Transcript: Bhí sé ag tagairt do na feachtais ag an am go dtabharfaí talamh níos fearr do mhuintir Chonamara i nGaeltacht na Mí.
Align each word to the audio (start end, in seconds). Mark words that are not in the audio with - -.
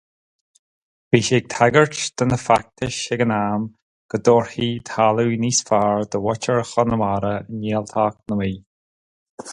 Bhí 1.15 1.19
sé 1.25 1.35
ag 1.41 1.49
tagairt 1.53 1.99
do 2.21 2.27
na 2.29 2.39
feachtais 2.43 2.97
ag 3.17 3.23
an 3.27 3.35
am 3.37 3.67
go 4.15 4.21
dtabharfaí 4.23 4.71
talamh 4.93 5.37
níos 5.45 5.61
fearr 5.69 6.09
do 6.17 6.23
mhuintir 6.29 6.67
Chonamara 6.73 7.35
i 7.43 7.63
nGaeltacht 7.63 8.21
na 8.33 8.41
Mí. 8.43 8.51